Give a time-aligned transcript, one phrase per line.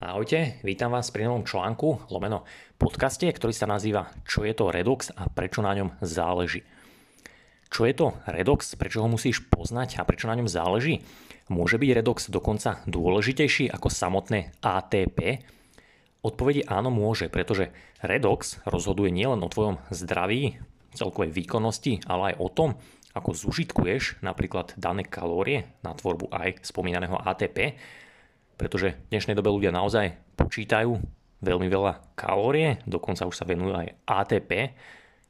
[0.00, 2.48] Ahojte, vítam vás pri novom článku, lomeno
[2.80, 6.64] podcaste, ktorý sa nazýva Čo je to Redox a prečo na ňom záleží.
[7.68, 11.04] Čo je to Redox, prečo ho musíš poznať a prečo na ňom záleží?
[11.52, 15.44] Môže byť Redox dokonca dôležitejší ako samotné ATP?
[16.24, 17.68] Odpovede áno môže, pretože
[18.00, 20.64] Redox rozhoduje nielen o tvojom zdraví,
[20.96, 22.70] celkovej výkonnosti, ale aj o tom,
[23.12, 27.76] ako zužitkuješ napríklad dané kalórie na tvorbu aj spomínaného ATP,
[28.60, 31.00] pretože v dnešnej dobe ľudia naozaj počítajú
[31.40, 34.76] veľmi veľa kalórie, dokonca už sa venujú aj ATP,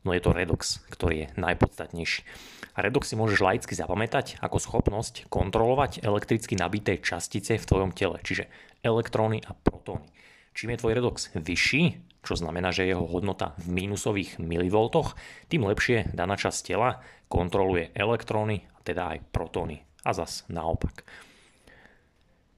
[0.03, 2.27] no je to redox, ktorý je najpodstatnejší.
[2.75, 8.19] A redox si môžeš laicky zapamätať ako schopnosť kontrolovať elektricky nabité častice v tvojom tele,
[8.19, 8.51] čiže
[8.83, 10.11] elektróny a protóny.
[10.51, 11.83] Čím je tvoj redox vyšší,
[12.27, 15.15] čo znamená, že jeho hodnota v mínusových milivoltoch,
[15.47, 16.99] tým lepšie daná časť tela
[17.31, 19.87] kontroluje elektróny, teda aj protóny.
[20.03, 21.07] A zas naopak.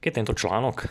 [0.02, 0.90] Keď tento článok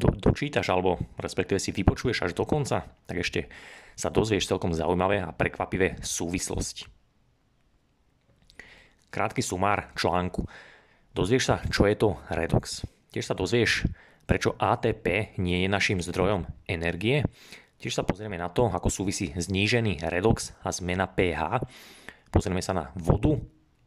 [0.00, 3.52] do, dočítaš alebo respektíve si vypočuješ až do konca, tak ešte
[3.92, 6.88] sa dozvieš celkom zaujímavé a prekvapivé súvislosti.
[9.12, 10.48] Krátky sumár článku.
[11.12, 12.88] Dozvieš sa, čo je to redox.
[13.12, 13.84] Tiež sa dozvieš,
[14.24, 17.28] prečo ATP nie je našim zdrojom energie.
[17.76, 21.68] Tiež sa pozrieme na to, ako súvisí znížený redox a zmena pH.
[22.32, 23.36] Pozrieme sa na vodu,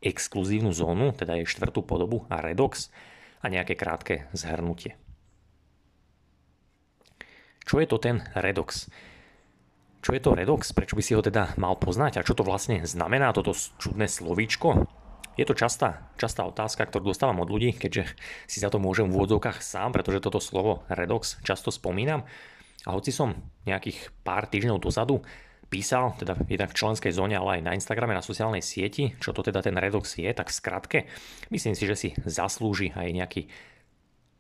[0.06, 2.94] exkluzívnu zónu, teda jej štvrtú podobu a redox
[3.46, 4.98] a nejaké krátke zhrnutie.
[7.62, 8.90] Čo je to ten redox?
[10.02, 10.74] Čo je to redox?
[10.74, 12.22] Prečo by si ho teda mal poznať?
[12.22, 14.90] A čo to vlastne znamená, toto čudné slovíčko?
[15.38, 18.14] Je to častá, častá otázka, ktorú dostávam od ľudí, keďže
[18.46, 22.24] si za to môžem v úvodzovkách sám, pretože toto slovo redox často spomínam.
[22.86, 23.34] A hoci som
[23.66, 25.26] nejakých pár týždňov dozadu
[25.70, 29.42] písal, teda jednak v členskej zóne, ale aj na Instagrame, na sociálnej sieti, čo to
[29.44, 31.00] teda ten Redox je, tak v skratke,
[31.50, 33.42] myslím si, že si zaslúži aj nejaký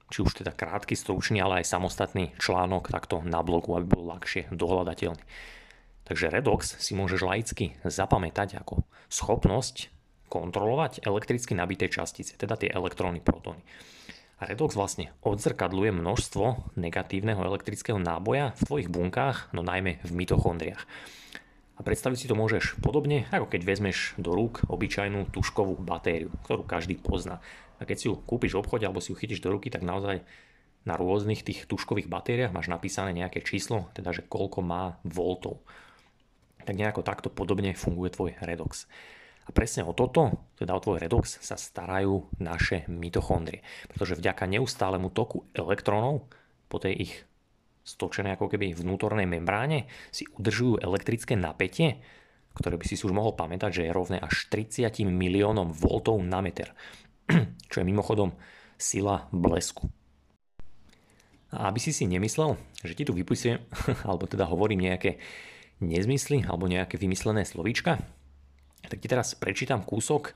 [0.06, 4.54] či už teda krátky, stručný, ale aj samostatný článok takto na blogu, aby bol ľahšie
[4.54, 5.24] dohľadateľný.
[6.06, 9.90] Takže Redox si môžeš laicky zapamätať ako schopnosť
[10.30, 13.62] kontrolovať elektricky nabité častice, teda tie elektróny, protóny.
[14.36, 20.84] Redox vlastne odzrkadluje množstvo negatívneho elektrického náboja v tvojich bunkách, no najmä v mitochondriách.
[21.76, 26.68] A predstaviť si to môžeš podobne, ako keď vezmeš do rúk obyčajnú tuškovú batériu, ktorú
[26.68, 27.40] každý pozná.
[27.80, 30.24] A keď si ju kúpiš v obchode alebo si ju chytíš do ruky, tak naozaj
[30.84, 35.64] na rôznych tých tuškových batériách máš napísané nejaké číslo, teda že koľko má voltov.
[36.64, 38.88] Tak nejako takto podobne funguje tvoj redox.
[39.46, 43.62] A presne o toto, teda o tvoj redox, sa starajú naše mitochondrie.
[43.94, 46.26] Pretože vďaka neustálemu toku elektrónov
[46.66, 47.14] po tej ich
[47.86, 52.02] stočenej ako keby vnútornej membráne si udržujú elektrické napätie,
[52.58, 56.74] ktoré by si už mohol pamätať, že je rovné až 30 miliónom voltov na meter.
[57.72, 58.34] Čo je mimochodom
[58.82, 59.86] sila blesku.
[61.54, 63.62] A aby si si nemyslel, že ti tu vypisujem,
[64.10, 65.22] alebo teda hovorím nejaké
[65.84, 68.00] nezmysly alebo nejaké vymyslené slovíčka,
[68.90, 70.34] tak ti teraz prečítam kúsok e,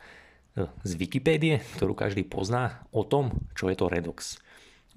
[0.85, 4.41] z Wikipédie, ktorú každý pozná o tom, čo je to redox.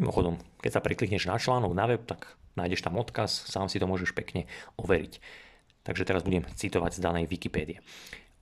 [0.00, 3.88] Mimochodom, keď sa preklikneš na článok na web, tak nájdeš tam odkaz, sám si to
[3.88, 4.48] môžeš pekne
[4.80, 5.20] overiť.
[5.82, 7.82] Takže teraz budem citovať z danej Wikipédie.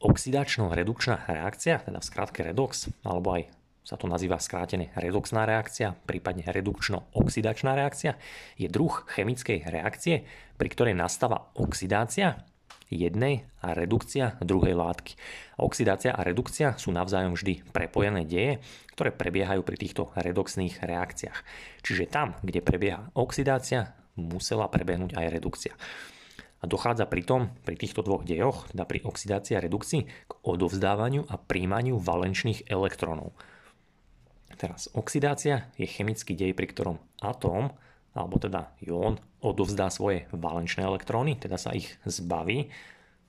[0.00, 3.52] Oxidačno-redukčná reakcia, teda v skratke redox, alebo aj
[3.84, 8.16] sa to nazýva skrátené redoxná reakcia, prípadne redukčno-oxidačná reakcia,
[8.60, 10.24] je druh chemickej reakcie,
[10.60, 12.44] pri ktorej nastáva oxidácia
[12.90, 15.14] jednej a redukcia druhej látky.
[15.56, 18.58] Oxidácia a redukcia sú navzájom vždy prepojené deje,
[18.98, 21.38] ktoré prebiehajú pri týchto redoxných reakciách.
[21.86, 25.72] Čiže tam, kde prebieha oxidácia, musela prebehnúť aj redukcia.
[26.60, 31.40] A dochádza pritom pri týchto dvoch dejoch, teda pri oxidácii a redukcii, k odovzdávaniu a
[31.40, 33.32] príjmaniu valenčných elektrónov.
[34.60, 37.72] Teraz oxidácia je chemický dej, pri ktorom atóm
[38.12, 42.68] alebo teda jón, odovzdá svoje valenčné elektróny, teda sa ich zbaví.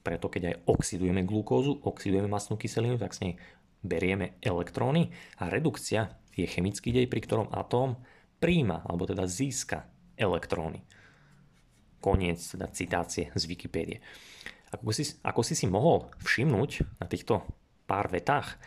[0.02, 3.40] Preto keď aj oxidujeme glukózu, oxidujeme masnú kyselinu, tak s nej
[3.82, 5.10] berieme elektróny
[5.42, 7.98] a redukcia je chemický dej, pri ktorom atóm
[8.42, 9.86] príjma, alebo teda získa
[10.18, 10.82] elektróny.
[12.02, 14.02] Koniec teda citácie z Wikipédie.
[14.72, 17.44] Ako si, ako si si mohol všimnúť na týchto
[17.86, 18.58] pár vetách,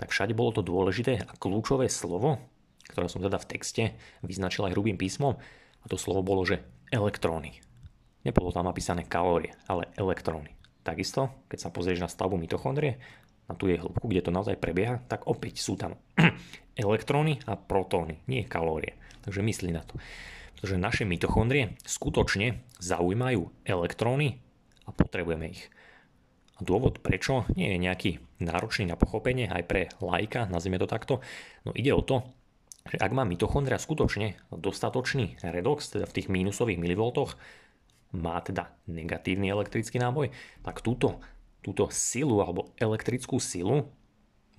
[0.00, 2.40] tak všade bolo to dôležité a kľúčové slovo,
[2.88, 3.82] ktoré som teda v texte
[4.24, 5.36] vyznačil aj hrubým písmom.
[5.80, 7.62] A to slovo bolo, že elektróny.
[8.26, 10.52] Nebolo tam napísané kalórie, ale elektróny.
[10.84, 13.00] Takisto, keď sa pozrieš na stavbu mitochondrie,
[13.50, 15.98] na tú jej hĺbku, kde to naozaj prebieha, tak opäť sú tam
[16.78, 18.94] elektróny a protóny, nie kalórie.
[19.26, 19.98] Takže myslí na to.
[20.54, 24.38] Pretože naše mitochondrie skutočne zaujímajú elektróny
[24.84, 25.72] a potrebujeme ich.
[26.60, 28.10] A dôvod prečo nie je nejaký
[28.44, 31.24] náročný na pochopenie aj pre lajka, nazvime to takto,
[31.64, 32.20] no ide o to,
[32.88, 37.36] že ak má mitochondria skutočne dostatočný redox, teda v tých mínusových milivoltoch,
[38.10, 40.34] má teda negatívny elektrický náboj,
[40.66, 41.22] tak túto,
[41.62, 43.86] túto silu alebo elektrickú silu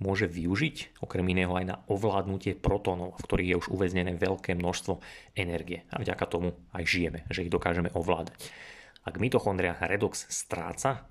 [0.02, 4.98] môže využiť okrem iného aj na ovládnutie protónov, v ktorých je už uväznené veľké množstvo
[5.38, 5.86] energie.
[5.94, 8.34] A vďaka tomu aj žijeme, že ich dokážeme ovládať.
[9.06, 11.06] Ak mitochondria redox stráca,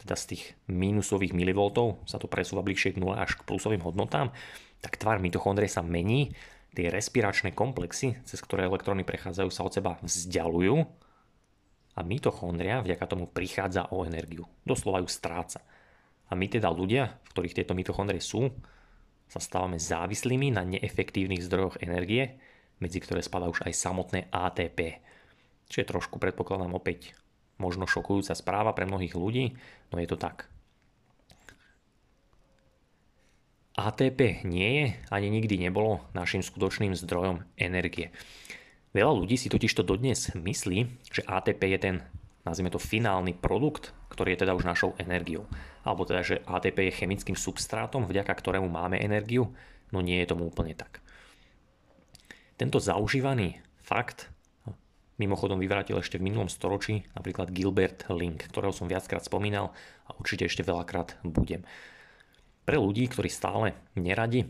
[0.00, 4.32] teda z tých mínusových milivoltov sa to presúva bližšie k 0 až k plusovým hodnotám,
[4.82, 6.34] tak tvar mitochondrie sa mení,
[6.74, 10.76] tie respiračné komplexy, cez ktoré elektróny prechádzajú, sa od seba vzdialujú
[11.92, 14.48] a mitochondria vďaka tomu prichádza o energiu.
[14.64, 15.60] Doslova ju stráca.
[16.28, 18.48] A my teda ľudia, v ktorých tieto mitochondrie sú,
[19.28, 22.40] sa stávame závislými na neefektívnych zdrojoch energie,
[22.80, 25.00] medzi ktoré spadá už aj samotné ATP.
[25.68, 27.16] Čo je trošku, predpokladám, opäť
[27.56, 29.56] možno šokujúca správa pre mnohých ľudí,
[29.92, 30.51] no je to tak.
[33.72, 38.12] ATP nie je ani nikdy nebolo našim skutočným zdrojom energie.
[38.92, 40.78] Veľa ľudí si totiž to dodnes myslí,
[41.08, 41.96] že ATP je ten,
[42.44, 45.48] nazvime to, finálny produkt, ktorý je teda už našou energiou.
[45.88, 49.48] Alebo teda, že ATP je chemickým substrátom, vďaka ktorému máme energiu,
[49.88, 51.00] no nie je tomu úplne tak.
[52.60, 54.28] Tento zaužívaný fakt
[55.16, 59.72] mimochodom vyvrátil ešte v minulom storočí napríklad Gilbert Link, ktorého som viackrát spomínal
[60.04, 61.64] a určite ešte veľakrát budem.
[62.62, 64.46] Pre ľudí, ktorí stále neradi,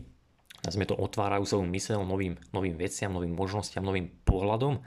[0.63, 4.79] sme to otvárajú svoju mysel novým, novým veciam, novým možnostiam, novým pohľadom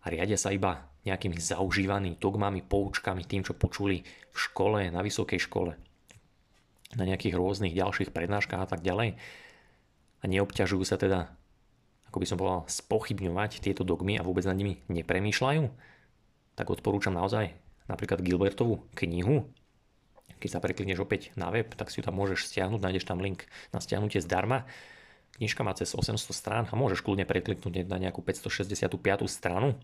[0.00, 5.40] a riadia sa iba nejakými zaužívanými dogmami, poučkami, tým, čo počuli v škole, na vysokej
[5.40, 5.76] škole,
[6.96, 9.16] na nejakých rôznych ďalších prednáškach a tak ďalej.
[10.20, 11.32] A neobťažujú sa teda,
[12.10, 15.62] ako by som povedal, spochybňovať tieto dogmy a vôbec nad nimi nepremýšľajú,
[16.56, 17.56] tak odporúčam naozaj
[17.88, 19.48] napríklad Gilbertovú knihu
[20.38, 23.48] keď sa preklikneš opäť na web, tak si ju tam môžeš stiahnuť, nájdeš tam link
[23.74, 24.68] na stiahnutie zdarma.
[25.40, 29.00] Knižka má cez 800 strán a môžeš kľudne prekliknúť na nejakú 565.
[29.26, 29.74] stranu,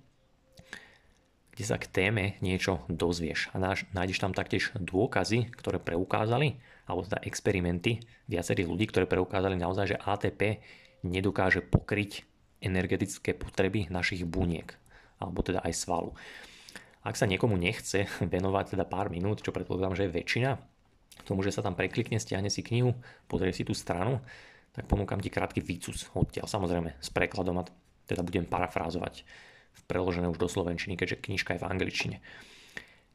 [1.57, 3.49] kde sa k téme niečo dozvieš.
[3.57, 3.59] A
[3.97, 10.03] nájdeš tam taktiež dôkazy, ktoré preukázali, alebo teda experimenty viacerých ľudí, ktoré preukázali naozaj, že
[10.05, 10.61] ATP
[11.01, 12.29] nedokáže pokryť
[12.61, 14.77] energetické potreby našich buniek,
[15.17, 16.13] alebo teda aj svalu.
[17.07, 20.51] Ak sa niekomu nechce venovať teda pár minút, čo predpokladám, že je väčšina,
[21.23, 22.99] tomu, že sa tam preklikne, stiahne si knihu,
[23.31, 24.19] pozrie si tú stranu,
[24.75, 27.65] tak ponúkam ti krátky výcus odtiaľ, samozrejme s prekladom a
[28.05, 29.25] teda budem parafrázovať
[29.87, 32.17] preložené už do slovenčiny, keďže knižka je v angličtine.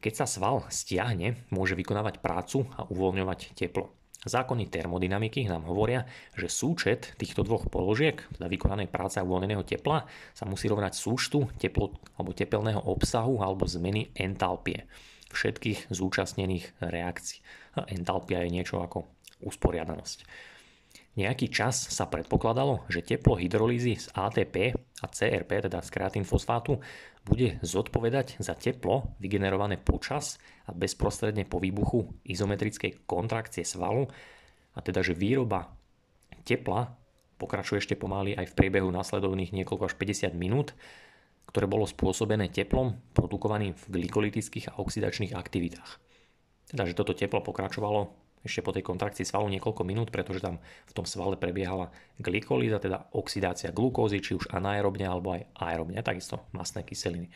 [0.01, 3.93] Keď sa sval stiahne, môže vykonávať prácu a uvoľňovať teplo.
[4.21, 6.05] Zákony termodynamiky nám hovoria,
[6.37, 10.05] že súčet týchto dvoch položiek, teda vykonanej práce a uvoľneného tepla,
[10.37, 14.85] sa musí rovnať súčtu teplo, alebo tepelného obsahu alebo zmeny entalpie
[15.33, 17.41] všetkých zúčastnených reakcií.
[17.81, 19.09] A entalpia je niečo ako
[19.41, 20.27] usporiadanosť.
[21.11, 24.71] Nejaký čas sa predpokladalo, že teplo hydrolízy z ATP
[25.03, 26.79] a CRP, teda z kreatín fosfátu,
[27.21, 34.09] bude zodpovedať za teplo vygenerované počas a bezprostredne po výbuchu izometrickej kontrakcie svalu
[34.73, 35.69] a teda, že výroba
[36.41, 36.97] tepla
[37.37, 40.77] pokračuje ešte pomaly aj v priebehu nasledovných niekoľko až 50 minút,
[41.49, 45.99] ktoré bolo spôsobené teplom produkovaným v glykolytických a oxidačných aktivitách.
[46.69, 50.93] Teda, že toto teplo pokračovalo ešte po tej kontrakcii svalu niekoľko minút, pretože tam v
[50.97, 56.81] tom svale prebiehala glykolíza, teda oxidácia glukózy, či už anaerobne alebo aj aerobne, takisto masné
[56.81, 57.29] kyseliny.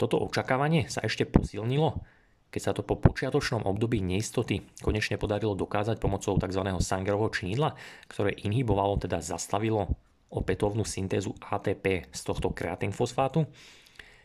[0.00, 2.02] Toto očakávanie sa ešte posilnilo,
[2.50, 6.62] keď sa to po počiatočnom období neistoty konečne podarilo dokázať pomocou tzv.
[6.78, 7.74] Sangerovho činidla,
[8.06, 9.90] ktoré inhibovalo, teda zastavilo
[10.30, 13.46] opätovnú syntézu ATP z tohto kreatínfosfátu,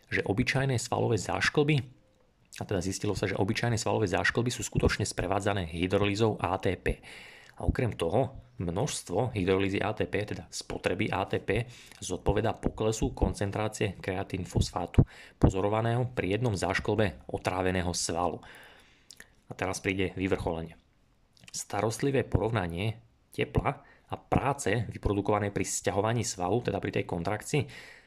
[0.09, 1.98] že obyčajné svalové zášklby
[2.57, 6.99] a teda zistilo sa, že obyčajné svalové zášklby sú skutočne sprevádzané hydrolízou ATP.
[7.59, 11.69] A okrem toho množstvo hydrolízy ATP, teda spotreby ATP,
[12.03, 15.05] zodpoveda poklesu koncentrácie kreatín fosfátu,
[15.39, 18.41] pozorovaného pri jednom zášklbe otráveného svalu.
[19.49, 20.75] A teraz príde vyvrcholenie.
[21.49, 22.99] Starostlivé porovnanie
[23.31, 27.63] tepla a práce vyprodukované pri sťahovaní svalu, teda pri tej kontrakcii,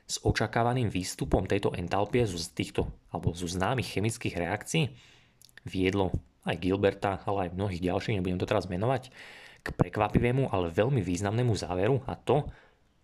[0.07, 4.93] s očakávaným výstupom tejto entalpie z týchto alebo zo známych chemických reakcií
[5.65, 6.11] viedlo
[6.43, 9.15] aj Gilberta, ale aj mnohých ďalších, nebudem to teraz menovať,
[9.63, 12.51] k prekvapivému, ale veľmi významnému záveru a to,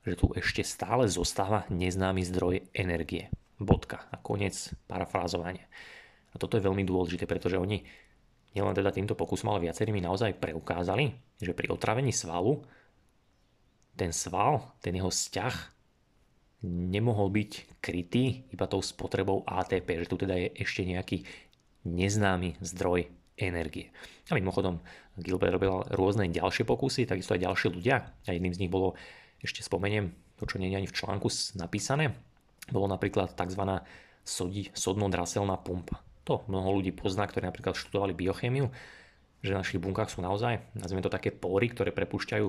[0.02, 3.30] že tu ešte stále zostáva neznámy zdroj energie.
[3.58, 5.66] Bodka a koniec parafrázovania.
[6.30, 7.82] A toto je veľmi dôležité, pretože oni
[8.54, 12.62] nielen teda týmto pokusom, ale viacerými naozaj preukázali, že pri otravení svalu
[13.98, 15.54] ten sval, ten jeho vzťah
[16.64, 21.22] nemohol byť krytý iba tou spotrebou ATP, že tu teda je ešte nejaký
[21.86, 23.06] neznámy zdroj
[23.38, 23.94] energie.
[24.28, 24.82] A mimochodom,
[25.14, 28.10] Gilbert robil rôzne ďalšie pokusy, takisto aj ďalšie ľudia.
[28.26, 28.98] A jedným z nich bolo
[29.38, 32.14] ešte spomeniem to, čo nie je ani v článku napísané,
[32.70, 33.62] bolo napríklad tzv.
[34.74, 36.02] sodno-draselná pumpa.
[36.26, 38.68] To mnoho ľudí pozná, ktorí napríklad študovali biochémiu,
[39.40, 42.48] že v našich bunkách sú naozaj, nazvime to také pory, ktoré prepúšťajú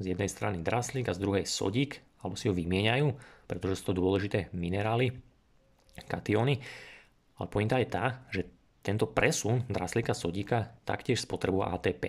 [0.00, 3.06] z jednej strany draslík a z druhej sodík, alebo si ho vymieňajú,
[3.48, 5.16] pretože sú to dôležité minerály,
[6.06, 6.60] katióny.
[7.40, 8.46] Ale pointa je tá, že
[8.80, 12.04] tento presun draslíka sodíka taktiež spotrebuje ATP.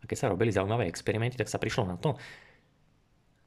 [0.00, 2.16] A keď sa robili zaujímavé experimenty, tak sa prišlo na to,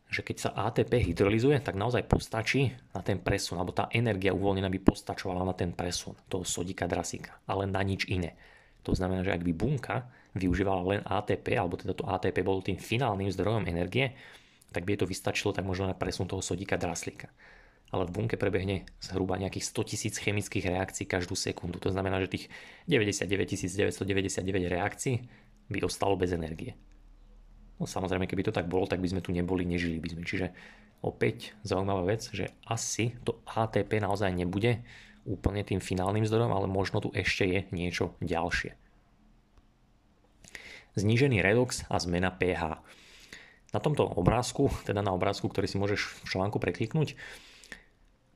[0.10, 4.66] že keď sa ATP hydrolyzuje, tak naozaj postačí na ten presun, alebo tá energia uvoľnená
[4.66, 8.34] by postačovala na ten presun toho sodíka drasíka, ale na nič iné.
[8.82, 12.82] To znamená, že ak by bunka využívala len ATP, alebo teda to ATP bolo tým
[12.82, 14.18] finálnym zdrojom energie,
[14.70, 17.30] tak by je to vystačilo tak možno na presun toho sodíka draslíka.
[17.90, 21.82] Ale v bunke prebehne zhruba nejakých 100 tisíc chemických reakcií každú sekundu.
[21.82, 22.46] To znamená, že tých
[22.86, 25.26] 99 999 reakcií
[25.74, 26.78] by ostalo bez energie.
[27.82, 30.22] No samozrejme, keby to tak bolo, tak by sme tu neboli, nežili by sme.
[30.22, 30.54] Čiže
[31.02, 34.84] opäť zaujímavá vec, že asi to ATP naozaj nebude
[35.24, 38.76] úplne tým finálnym zdrojom, ale možno tu ešte je niečo ďalšie.
[41.00, 42.84] Znížený redox a zmena pH.
[43.70, 47.14] Na tomto obrázku, teda na obrázku, ktorý si môžeš v článku prekliknúť,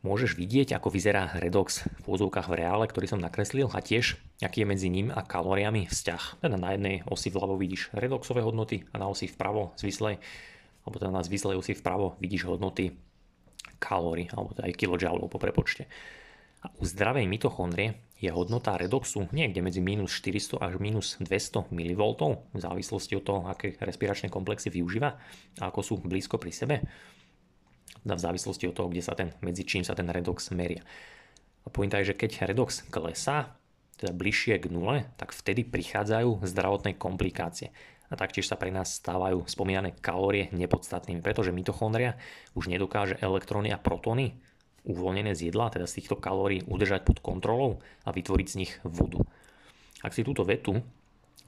[0.06, 4.62] môžeš vidieť, ako vyzerá redox v úzovkách v reále, ktorý som nakreslil a tiež, aký
[4.62, 6.44] je medzi ním a kalóriami vzťah.
[6.44, 10.20] Teda na jednej osi vľavo vidíš redoxové hodnoty a na osi vpravo zvislej,
[10.84, 12.94] alebo teda na zvislej osi vpravo vidíš hodnoty
[13.80, 15.88] kalórií, alebo teda aj kilojoulov po prepočte.
[16.64, 22.02] A u zdravej mitochondrie je hodnota redoxu niekde medzi minus 400 až minus 200 mV
[22.56, 25.20] v závislosti od toho, aké respiračné komplexy využíva
[25.60, 26.76] a ako sú blízko pri sebe
[28.04, 30.84] v závislosti od toho, kde sa ten, medzi čím sa ten redox meria.
[31.64, 33.56] A pointa je, že keď redox klesá,
[33.96, 37.72] teda bližšie k nule, tak vtedy prichádzajú zdravotné komplikácie.
[38.12, 42.20] A taktiež sa pre nás stávajú spomínané kalórie nepodstatnými, pretože mitochondria
[42.54, 44.36] už nedokáže elektróny a protóny
[44.84, 49.24] uvoľnené z jedla, teda z týchto kalórií udržať pod kontrolou a vytvoriť z nich vodu.
[50.04, 50.84] Ak si túto vetu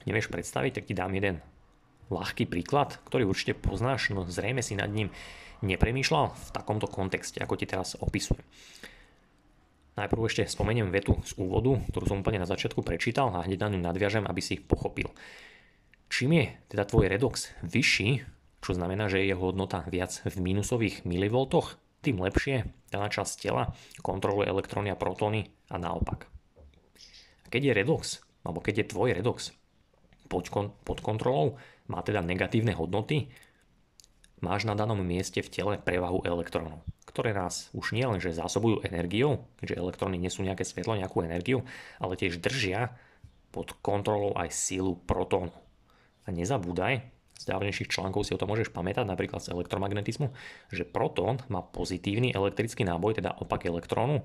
[0.08, 1.44] nevieš predstaviť, tak ti dám jeden
[2.08, 5.10] ľahký príklad, ktorý určite poznáš, no zrejme si nad ním
[5.60, 8.44] nepremýšľal v takomto kontexte, ako ti teraz opisujem.
[9.96, 13.68] Najprv ešte spomeniem vetu z úvodu, ktorú som úplne na začiatku prečítal a hneď na
[13.72, 15.08] ňu nadviažem, aby si pochopil.
[16.12, 18.22] Čím je teda tvoj redox vyšší,
[18.60, 23.74] čo znamená, že je jeho hodnota viac v minusových milivoltoch, tým lepšie daná časť tela
[23.98, 26.30] kontroluje elektróny a protóny a naopak.
[27.50, 29.50] Keď je redox, alebo keď je tvoj redox
[30.30, 30.46] pod,
[30.86, 31.58] pod kontrolou,
[31.90, 33.30] má teda negatívne hodnoty,
[34.38, 39.80] máš na danom mieste v tele prevahu elektrónov, ktoré nás už nielenže zásobujú energiou, keďže
[39.82, 41.66] elektróny nesú nejaké svetlo, nejakú energiu,
[41.98, 42.94] ale tiež držia
[43.50, 45.54] pod kontrolou aj sílu protónu.
[46.26, 50.32] A nezabúdaj, z dávnejších článkov si o tom môžeš pamätať, napríklad z elektromagnetizmu,
[50.72, 54.24] že protón má pozitívny elektrický náboj, teda opak elektrónu,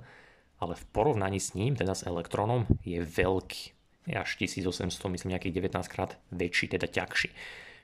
[0.62, 3.75] ale v porovnaní s ním, teda s elektrónom, je veľký.
[4.10, 7.30] Je až 1800, myslím nejakých 19 krát väčší, teda ťažší.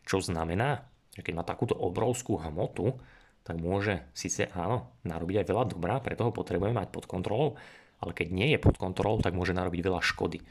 [0.07, 2.97] Čo znamená, že keď má takúto obrovskú hmotu,
[3.45, 7.55] tak môže síce áno, narobiť aj veľa dobrá, preto ho potrebujeme mať pod kontrolou,
[8.03, 10.43] ale keď nie je pod kontrolou, tak môže narobiť veľa škody.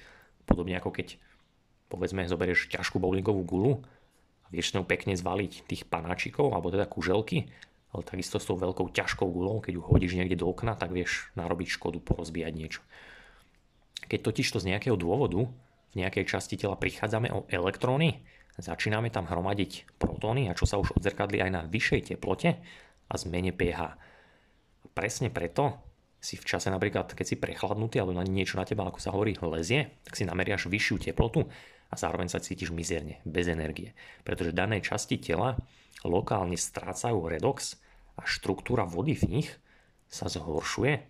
[0.47, 1.18] Podobne ako keď
[1.87, 3.73] povedzme zoberieš ťažkú bowlingovú gulu
[4.50, 7.50] vieš ňou pekne zvaliť tých panáčikov alebo teda kuželky,
[7.95, 11.33] ale takisto s tou veľkou ťažkou gulou, keď ju hodíš niekde do okna, tak vieš
[11.38, 12.83] narobiť škodu, porozbíjať niečo.
[14.07, 15.49] Keď totiž to z nejakého dôvodu
[15.97, 18.21] v nejakej časti tela prichádzame o elektróny,
[18.61, 22.61] začíname tam hromadiť protóny a čo sa už odzrkadli aj na vyššej teplote
[23.07, 23.97] a zmene pH.
[24.93, 25.81] Presne preto
[26.21, 29.37] si v čase napríklad, keď si prechladnutý alebo na niečo na teba, ako sa hovorí,
[29.41, 31.49] lezie, tak si nameriaš vyššiu teplotu
[31.90, 33.95] a zároveň sa cítiš mizerne, bez energie.
[34.26, 35.59] Pretože dané časti tela
[36.02, 37.78] lokálne strácajú redox
[38.19, 39.49] a štruktúra vody v nich
[40.07, 41.02] sa zhoršuje,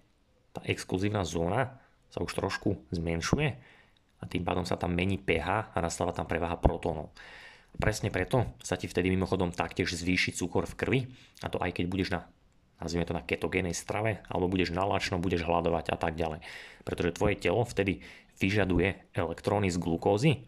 [0.56, 3.48] tá exkluzívna zóna sa už trošku zmenšuje
[4.16, 7.12] a tým pádom sa tam mení pH a nastáva tam prevaha protónov.
[7.76, 11.00] Presne preto sa ti vtedy mimochodom taktiež zvýši cukor v krvi
[11.44, 12.24] a to aj keď budeš na
[12.76, 16.44] nazvime to na ketogénej strave, alebo budeš nalačno, budeš hľadovať a tak ďalej.
[16.84, 18.04] Pretože tvoje telo vtedy
[18.36, 20.44] vyžaduje elektróny z glukózy,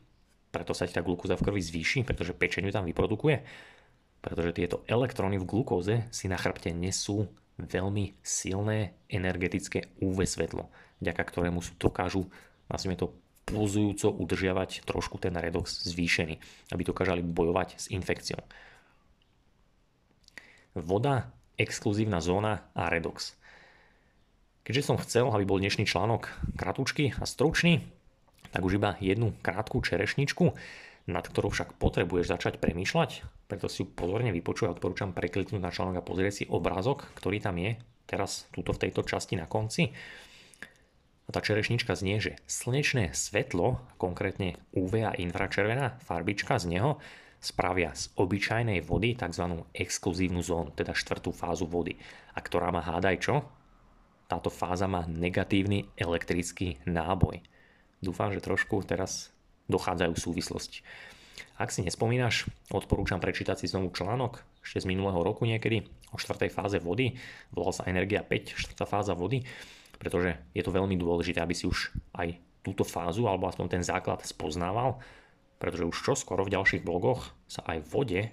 [0.49, 3.45] preto sa ti tá glukóza v krvi zvýši, pretože pečeň ju tam vyprodukuje,
[4.25, 7.28] pretože tieto elektróny v glukóze si na chrbte nesú
[7.59, 10.71] veľmi silné energetické UV svetlo,
[11.02, 12.31] vďaka ktorému sú dokážu,
[12.71, 13.14] nazvime to
[13.49, 16.37] pulzujúco udržiavať trošku ten redox zvýšený,
[16.71, 18.40] aby dokážali bojovať s infekciou.
[20.76, 23.35] Voda, exkluzívna zóna a redox.
[24.62, 26.28] Keďže som chcel, aby bol dnešný článok
[26.61, 27.88] kratučký a stručný,
[28.52, 30.55] tak už iba jednu krátku čerešničku.
[31.09, 35.73] nad ktorou však potrebuješ začať premýšľať, preto si ju pozorne vypočuj a odporúčam prekliknúť na
[35.73, 39.88] článok a pozrieť si obrázok, ktorý tam je teraz túto v tejto časti na konci.
[41.28, 47.00] A tá čerešnička znie, že slnečné svetlo, konkrétne UV a infračervená farbička z neho,
[47.40, 49.64] spravia z obyčajnej vody tzv.
[49.76, 51.97] exkluzívnu zónu, teda štvrtú fázu vody.
[52.33, 53.45] A ktorá má hádaj čo?
[54.28, 57.40] Táto fáza má negatívny elektrický náboj.
[57.99, 59.35] Dúfam, že trošku teraz
[59.67, 60.87] dochádzajú súvislosti.
[61.59, 66.50] Ak si nespomínaš, odporúčam prečítať si znovu článok ešte z minulého roku niekedy o štvrtej
[66.55, 67.19] fáze vody.
[67.50, 69.43] Volal sa Energia 5, štvrtá fáza vody,
[69.99, 74.23] pretože je to veľmi dôležité, aby si už aj túto fázu, alebo aspoň ten základ
[74.23, 75.02] spoznával,
[75.59, 78.31] pretože už čoskoro v ďalších blogoch sa aj vode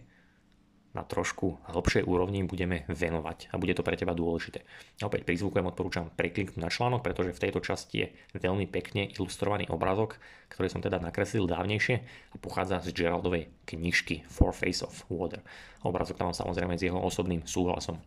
[0.95, 4.63] na trošku hlbšej úrovni budeme venovať a bude to pre teba dôležité.
[5.03, 8.07] A opäť pri zvuku odporúčam prekliknúť na článok, pretože v tejto časti je
[8.39, 10.15] veľmi pekne ilustrovaný obrazok,
[10.55, 11.95] ktorý som teda nakreslil dávnejšie
[12.31, 15.43] a pochádza z Geraldovej knižky Four Face of Water.
[15.83, 17.99] Obrazok tam mám samozrejme s jeho osobným súhlasom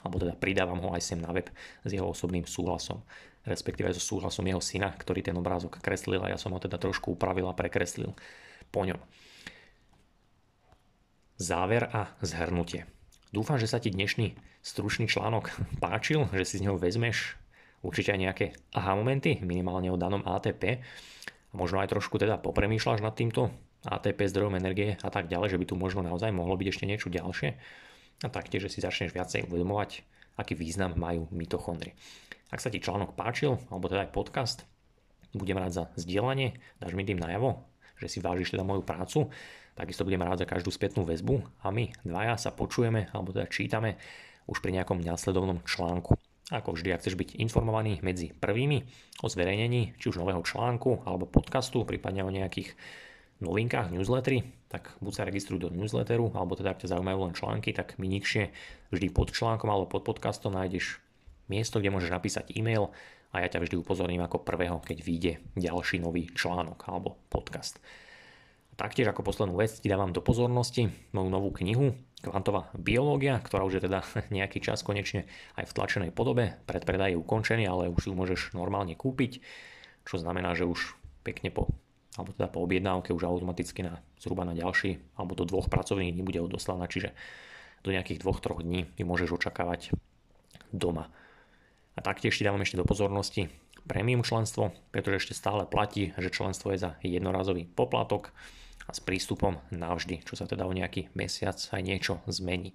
[0.00, 1.52] alebo teda pridávam ho aj sem na web
[1.84, 3.04] s jeho osobným súhlasom,
[3.44, 7.20] respektíve so súhlasom jeho syna, ktorý ten obrázok kreslil a ja som ho teda trošku
[7.20, 8.16] upravil a prekreslil
[8.72, 8.96] po ňom
[11.40, 12.84] záver a zhrnutie.
[13.32, 15.48] Dúfam, že sa ti dnešný stručný článok
[15.84, 17.40] páčil, že si z neho vezmeš
[17.80, 20.84] určite aj nejaké aha momenty, minimálne o danom ATP.
[21.56, 23.48] Možno aj trošku teda popremýšľaš nad týmto
[23.88, 27.08] ATP zdrojom energie a tak ďalej, že by tu možno naozaj mohlo byť ešte niečo
[27.08, 27.56] ďalšie.
[28.20, 30.04] A taktiež, že si začneš viacej uvedomovať,
[30.36, 31.96] aký význam majú mitochondrie.
[32.52, 34.58] Ak sa ti článok páčil, alebo teda aj podcast,
[35.32, 37.64] budem rád za zdieľanie, dáš mi tým najavo,
[37.96, 39.32] že si vážiš teda moju prácu
[39.80, 43.96] Takisto budem rád za každú spätnú väzbu a my dvaja sa počujeme alebo teda čítame
[44.44, 46.20] už pri nejakom následovnom článku.
[46.52, 48.84] Ako vždy, ak chceš byť informovaný medzi prvými
[49.24, 52.76] o zverejnení či už nového článku alebo podcastu, prípadne o nejakých
[53.40, 57.72] novinkách, newslettery, tak buď sa registruj do newsletteru, alebo teda ak ťa zaujímajú len články,
[57.72, 58.52] tak mi nikšie
[58.92, 61.00] vždy pod článkom alebo pod podcastom nájdeš
[61.48, 62.92] miesto, kde môžeš napísať e-mail
[63.32, 67.80] a ja ťa vždy upozorním ako prvého, keď vyjde ďalší nový článok alebo podcast.
[68.80, 71.92] Taktiež ako poslednú vec ti dávam do pozornosti moju novú knihu
[72.24, 74.00] Kvantová biológia, ktorá už je teda
[74.32, 75.28] nejaký čas konečne
[75.60, 76.56] aj v tlačenej podobe.
[76.64, 79.44] Predpredaj je ukončený, ale už ju môžeš normálne kúpiť,
[80.08, 81.68] čo znamená, že už pekne po
[82.18, 86.24] alebo teda po objednávke už automaticky na zhruba na ďalší alebo do dvoch pracovných dní
[86.26, 87.12] bude odoslaná, čiže
[87.84, 89.92] do nejakých dvoch, troch dní ty môžeš očakávať
[90.72, 91.12] doma.
[91.94, 93.52] A taktiež ti dávam ešte do pozornosti
[93.84, 98.32] premium členstvo, pretože ešte stále platí, že členstvo je za jednorazový poplatok
[98.90, 102.74] a s prístupom navždy, čo sa teda o nejaký mesiac aj niečo zmení.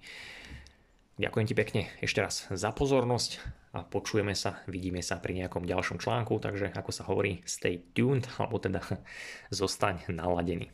[1.20, 3.40] Ďakujem ti pekne ešte raz za pozornosť
[3.76, 8.24] a počujeme sa, vidíme sa pri nejakom ďalšom článku, takže ako sa hovorí, stay tuned,
[8.40, 8.80] alebo teda
[9.60, 10.72] zostaň naladený.